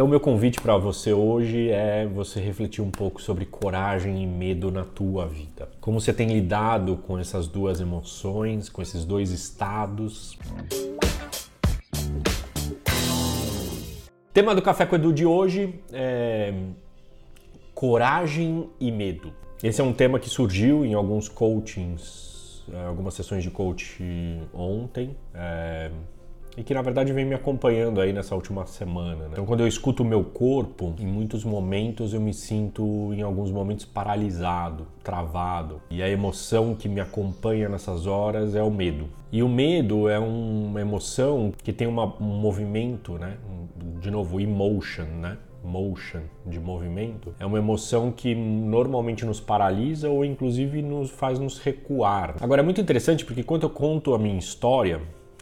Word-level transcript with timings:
Então, 0.00 0.08
meu 0.08 0.18
convite 0.18 0.62
para 0.62 0.78
você 0.78 1.12
hoje 1.12 1.68
é 1.68 2.06
você 2.06 2.40
refletir 2.40 2.80
um 2.80 2.90
pouco 2.90 3.20
sobre 3.20 3.44
coragem 3.44 4.22
e 4.22 4.26
medo 4.26 4.70
na 4.70 4.82
tua 4.82 5.26
vida. 5.26 5.68
Como 5.78 6.00
você 6.00 6.10
tem 6.10 6.26
lidado 6.26 6.96
com 6.96 7.18
essas 7.18 7.46
duas 7.46 7.82
emoções, 7.82 8.70
com 8.70 8.80
esses 8.80 9.04
dois 9.04 9.30
estados. 9.30 10.38
Tema 14.32 14.54
do 14.54 14.62
Café 14.62 14.86
com 14.86 14.96
Edu 14.96 15.12
de 15.12 15.26
hoje 15.26 15.74
é 15.92 16.54
coragem 17.74 18.70
e 18.80 18.90
medo. 18.90 19.34
Esse 19.62 19.82
é 19.82 19.84
um 19.84 19.92
tema 19.92 20.18
que 20.18 20.30
surgiu 20.30 20.82
em 20.82 20.94
alguns 20.94 21.28
coachings 21.28 22.64
é, 22.72 22.86
algumas 22.86 23.12
sessões 23.12 23.42
de 23.42 23.50
coach 23.50 24.02
ontem. 24.54 25.14
É, 25.34 25.90
e 26.56 26.62
que 26.62 26.74
na 26.74 26.82
verdade 26.82 27.12
vem 27.12 27.24
me 27.24 27.34
acompanhando 27.34 28.00
aí 28.00 28.12
nessa 28.12 28.34
última 28.34 28.66
semana. 28.66 29.24
Né? 29.24 29.30
Então, 29.32 29.46
quando 29.46 29.60
eu 29.60 29.68
escuto 29.68 30.02
o 30.02 30.06
meu 30.06 30.24
corpo, 30.24 30.94
em 30.98 31.06
muitos 31.06 31.44
momentos 31.44 32.12
eu 32.12 32.20
me 32.20 32.34
sinto, 32.34 33.12
em 33.14 33.22
alguns 33.22 33.50
momentos, 33.50 33.84
paralisado, 33.84 34.86
travado. 35.02 35.80
E 35.90 36.02
a 36.02 36.08
emoção 36.08 36.74
que 36.74 36.88
me 36.88 37.00
acompanha 37.00 37.68
nessas 37.68 38.06
horas 38.06 38.54
é 38.54 38.62
o 38.62 38.70
medo. 38.70 39.08
E 39.32 39.42
o 39.42 39.48
medo 39.48 40.08
é 40.08 40.18
uma 40.18 40.80
emoção 40.80 41.52
que 41.62 41.72
tem 41.72 41.86
uma, 41.86 42.14
um 42.20 42.40
movimento, 42.40 43.12
né? 43.14 43.36
De 44.00 44.10
novo, 44.10 44.40
emotion, 44.40 45.04
né? 45.04 45.38
motion, 45.62 46.22
de 46.46 46.58
movimento, 46.58 47.34
é 47.38 47.46
uma 47.46 47.58
emoção 47.58 48.10
que 48.10 48.34
normalmente 48.34 49.24
nos 49.24 49.40
paralisa 49.40 50.08
ou 50.08 50.24
inclusive 50.24 50.82
nos 50.82 51.10
faz 51.10 51.38
nos 51.38 51.58
recuar. 51.58 52.34
Agora 52.40 52.62
é 52.62 52.64
muito 52.64 52.80
interessante 52.80 53.24
porque 53.24 53.42
quando 53.42 53.64
eu 53.64 53.70
conto 53.70 54.14
a 54.14 54.18
minha 54.18 54.38
história, 54.38 55.00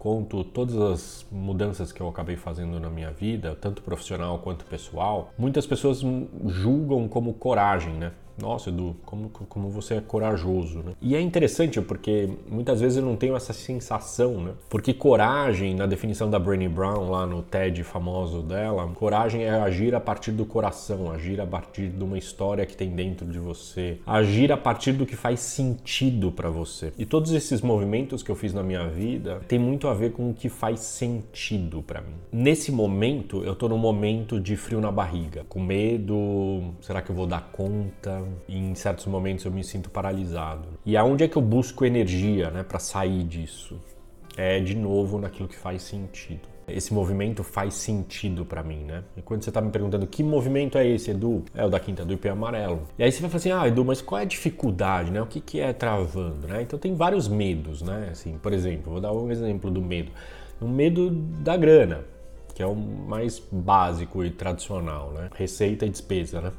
conto 0.00 0.42
todas 0.42 0.76
as 0.78 1.26
mudanças 1.30 1.92
que 1.92 2.00
eu 2.00 2.08
acabei 2.08 2.34
fazendo 2.34 2.80
na 2.80 2.88
minha 2.88 3.10
vida, 3.10 3.54
tanto 3.60 3.82
profissional 3.82 4.38
quanto 4.38 4.64
pessoal, 4.64 5.30
muitas 5.36 5.66
pessoas 5.66 6.00
julgam 6.46 7.06
como 7.06 7.34
coragem, 7.34 7.92
né? 7.92 8.12
Nossa, 8.40 8.70
Edu, 8.70 8.96
como, 9.04 9.28
como 9.28 9.70
você 9.70 9.94
é 9.94 10.00
corajoso, 10.00 10.78
né? 10.78 10.92
E 11.00 11.14
é 11.14 11.20
interessante 11.20 11.80
porque 11.80 12.28
muitas 12.48 12.80
vezes 12.80 12.98
eu 12.98 13.04
não 13.04 13.16
tenho 13.16 13.36
essa 13.36 13.52
sensação, 13.52 14.40
né? 14.40 14.52
Porque 14.68 14.94
coragem, 14.94 15.74
na 15.74 15.86
definição 15.86 16.30
da 16.30 16.38
Brené 16.38 16.68
Brown, 16.68 17.10
lá 17.10 17.26
no 17.26 17.42
TED 17.42 17.84
famoso 17.84 18.42
dela, 18.42 18.86
coragem 18.94 19.44
é 19.44 19.50
agir 19.50 19.94
a 19.94 20.00
partir 20.00 20.32
do 20.32 20.44
coração, 20.44 21.10
agir 21.10 21.40
a 21.40 21.46
partir 21.46 21.88
de 21.88 22.02
uma 22.02 22.18
história 22.18 22.64
que 22.64 22.76
tem 22.76 22.90
dentro 22.90 23.26
de 23.26 23.38
você, 23.38 23.98
agir 24.06 24.52
a 24.52 24.56
partir 24.56 24.92
do 24.92 25.06
que 25.06 25.16
faz 25.16 25.40
sentido 25.40 26.32
para 26.32 26.48
você. 26.48 26.92
E 26.98 27.04
todos 27.04 27.32
esses 27.32 27.60
movimentos 27.60 28.22
que 28.22 28.30
eu 28.30 28.36
fiz 28.36 28.54
na 28.54 28.62
minha 28.62 28.88
vida 28.88 29.40
tem 29.46 29.58
muito 29.58 29.88
a 29.88 29.94
ver 29.94 30.12
com 30.12 30.30
o 30.30 30.34
que 30.34 30.48
faz 30.48 30.80
sentido 30.80 31.82
para 31.82 32.00
mim. 32.00 32.14
Nesse 32.32 32.72
momento, 32.72 33.42
eu 33.44 33.54
tô 33.54 33.68
num 33.68 33.78
momento 33.78 34.40
de 34.40 34.56
frio 34.56 34.80
na 34.80 34.90
barriga, 34.90 35.44
com 35.48 35.60
medo, 35.60 36.72
será 36.80 37.02
que 37.02 37.10
eu 37.10 37.16
vou 37.16 37.26
dar 37.26 37.50
conta? 37.52 38.22
Em 38.48 38.74
certos 38.74 39.06
momentos 39.06 39.44
eu 39.44 39.52
me 39.52 39.64
sinto 39.64 39.90
paralisado. 39.90 40.68
E 40.84 40.96
aonde 40.96 41.24
é 41.24 41.28
que 41.28 41.36
eu 41.36 41.42
busco 41.42 41.84
energia, 41.84 42.50
né, 42.50 42.62
para 42.62 42.78
sair 42.78 43.24
disso? 43.24 43.80
É 44.36 44.60
de 44.60 44.74
novo 44.74 45.18
naquilo 45.18 45.48
que 45.48 45.56
faz 45.56 45.82
sentido. 45.82 46.48
Esse 46.68 46.94
movimento 46.94 47.42
faz 47.42 47.74
sentido 47.74 48.44
para 48.44 48.62
mim, 48.62 48.84
né? 48.84 49.02
E 49.16 49.22
quando 49.22 49.42
você 49.42 49.50
tá 49.50 49.60
me 49.60 49.70
perguntando 49.70 50.06
que 50.06 50.22
movimento 50.22 50.78
é 50.78 50.86
esse, 50.86 51.10
Edu? 51.10 51.44
É 51.54 51.64
o 51.64 51.68
da 51.68 51.80
quinta 51.80 52.04
do 52.04 52.12
IP 52.12 52.28
amarelo. 52.28 52.82
E 52.98 53.02
aí 53.02 53.10
você 53.10 53.20
vai 53.20 53.30
falar 53.30 53.38
assim: 53.38 53.52
"Ah, 53.52 53.66
Edu, 53.68 53.84
mas 53.84 54.00
qual 54.00 54.20
é 54.20 54.22
a 54.22 54.26
dificuldade, 54.26 55.10
né? 55.10 55.20
O 55.20 55.26
que 55.26 55.40
que 55.40 55.60
é 55.60 55.72
travando, 55.72 56.46
né?" 56.46 56.62
Então 56.62 56.78
tem 56.78 56.94
vários 56.94 57.28
medos, 57.28 57.82
né? 57.82 58.08
Assim, 58.12 58.38
por 58.38 58.52
exemplo, 58.52 58.92
vou 58.92 59.00
dar 59.00 59.12
um 59.12 59.30
exemplo 59.30 59.70
do 59.70 59.80
medo. 59.80 60.12
O 60.60 60.68
medo 60.68 61.10
da 61.10 61.56
grana, 61.56 62.04
que 62.54 62.62
é 62.62 62.66
o 62.66 62.74
mais 62.74 63.42
básico 63.50 64.24
e 64.24 64.30
tradicional, 64.30 65.12
né? 65.12 65.28
Receita 65.34 65.86
e 65.86 65.90
despesa, 65.90 66.40
né? 66.40 66.52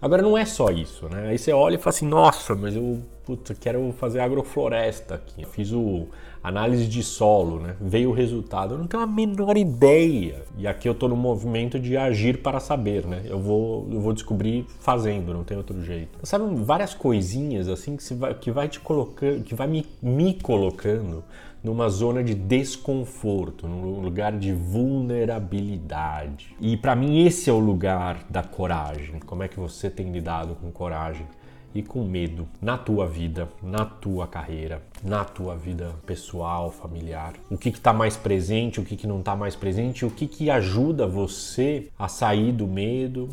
Agora 0.00 0.22
não 0.22 0.36
é 0.36 0.44
só 0.44 0.70
isso, 0.70 1.08
né? 1.08 1.28
Aí 1.28 1.38
você 1.38 1.52
olha 1.52 1.74
e 1.74 1.78
fala 1.78 1.90
assim, 1.90 2.06
nossa, 2.06 2.54
mas 2.54 2.74
eu 2.74 3.02
putz, 3.28 3.52
quero 3.60 3.92
fazer 3.92 4.20
agrofloresta 4.20 5.16
aqui. 5.16 5.42
Eu 5.42 5.48
fiz 5.48 5.70
o 5.70 6.06
análise 6.42 6.86
de 6.86 7.02
solo, 7.02 7.60
né? 7.60 7.76
Veio 7.78 8.08
o 8.08 8.12
resultado, 8.14 8.72
eu 8.72 8.78
não 8.78 8.86
tenho 8.86 9.02
a 9.02 9.06
menor 9.06 9.58
ideia. 9.58 10.46
E 10.56 10.66
aqui 10.66 10.88
eu 10.88 10.92
estou 10.92 11.10
no 11.10 11.16
movimento 11.16 11.78
de 11.78 11.94
agir 11.94 12.38
para 12.38 12.58
saber, 12.58 13.04
né? 13.04 13.20
Eu 13.26 13.38
vou, 13.38 13.86
eu 13.92 14.00
vou 14.00 14.14
descobrir 14.14 14.64
fazendo, 14.80 15.34
não 15.34 15.44
tem 15.44 15.58
outro 15.58 15.84
jeito. 15.84 16.18
Sabe 16.22 16.46
várias 16.64 16.94
coisinhas 16.94 17.68
assim 17.68 17.98
que, 17.98 18.14
vai, 18.14 18.32
que 18.32 18.50
vai 18.50 18.66
te 18.66 18.80
colocando, 18.80 19.44
que 19.44 19.54
vai 19.54 19.66
me, 19.66 19.84
me 20.00 20.32
colocando 20.32 21.22
numa 21.62 21.90
zona 21.90 22.24
de 22.24 22.34
desconforto, 22.34 23.68
num 23.68 24.00
lugar 24.00 24.32
de 24.38 24.54
vulnerabilidade. 24.54 26.56
E 26.58 26.78
para 26.78 26.96
mim 26.96 27.26
esse 27.26 27.50
é 27.50 27.52
o 27.52 27.58
lugar 27.58 28.24
da 28.30 28.42
coragem. 28.42 29.20
Como 29.26 29.42
é 29.42 29.48
que 29.48 29.60
você 29.60 29.90
tem 29.90 30.10
lidado 30.10 30.54
com 30.54 30.70
coragem? 30.70 31.26
E 31.74 31.82
com 31.82 32.04
medo 32.04 32.48
na 32.60 32.76
tua 32.78 33.06
vida, 33.06 33.48
na 33.62 33.84
tua 33.84 34.26
carreira, 34.26 34.82
na 35.02 35.24
tua 35.24 35.56
vida 35.56 35.94
pessoal, 36.06 36.70
familiar. 36.70 37.34
O 37.50 37.58
que 37.58 37.68
está 37.68 37.92
mais 37.92 38.16
presente, 38.16 38.80
o 38.80 38.84
que, 38.84 38.96
que 38.96 39.06
não 39.06 39.20
está 39.20 39.36
mais 39.36 39.54
presente, 39.54 40.04
o 40.04 40.10
que, 40.10 40.26
que 40.26 40.50
ajuda 40.50 41.06
você 41.06 41.88
a 41.98 42.08
sair 42.08 42.52
do 42.52 42.66
medo 42.66 43.28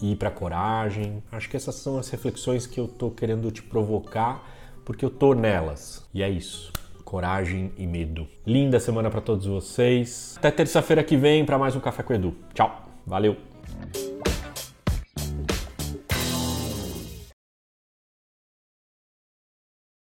e 0.00 0.12
ir 0.12 0.16
para 0.16 0.30
coragem. 0.30 1.22
Acho 1.32 1.48
que 1.48 1.56
essas 1.56 1.74
são 1.74 1.98
as 1.98 2.08
reflexões 2.08 2.66
que 2.66 2.78
eu 2.78 2.84
estou 2.84 3.10
querendo 3.10 3.50
te 3.50 3.62
provocar 3.62 4.44
porque 4.84 5.04
eu 5.04 5.10
tô 5.10 5.34
nelas. 5.34 6.06
E 6.14 6.22
é 6.22 6.30
isso 6.30 6.72
coragem 7.08 7.72
e 7.78 7.86
medo. 7.86 8.28
Linda 8.46 8.78
semana 8.78 9.08
para 9.08 9.22
todos 9.22 9.46
vocês. 9.46 10.34
Até 10.36 10.50
terça-feira 10.50 11.02
que 11.02 11.16
vem 11.16 11.42
para 11.42 11.56
mais 11.56 11.74
um 11.74 11.80
Café 11.80 12.02
com 12.02 12.12
Edu. 12.12 12.36
Tchau. 12.52 12.82
Valeu. 13.06 13.34